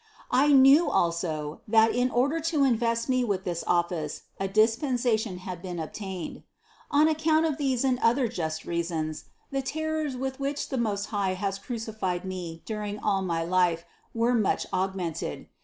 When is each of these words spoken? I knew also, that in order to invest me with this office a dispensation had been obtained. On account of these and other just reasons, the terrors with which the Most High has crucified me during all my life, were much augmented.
I 0.31 0.51
knew 0.51 0.89
also, 0.89 1.61
that 1.67 1.93
in 1.93 2.09
order 2.09 2.39
to 2.39 2.63
invest 2.63 3.07
me 3.07 3.23
with 3.23 3.43
this 3.43 3.63
office 3.67 4.23
a 4.39 4.47
dispensation 4.47 5.37
had 5.37 5.61
been 5.61 5.77
obtained. 5.77 6.41
On 6.89 7.07
account 7.07 7.45
of 7.45 7.59
these 7.59 7.83
and 7.83 7.99
other 7.99 8.27
just 8.27 8.65
reasons, 8.65 9.25
the 9.51 9.61
terrors 9.61 10.17
with 10.17 10.39
which 10.39 10.69
the 10.69 10.77
Most 10.79 11.09
High 11.13 11.35
has 11.35 11.59
crucified 11.59 12.25
me 12.25 12.63
during 12.65 12.97
all 12.97 13.21
my 13.21 13.43
life, 13.43 13.85
were 14.11 14.33
much 14.33 14.65
augmented. 14.73 15.47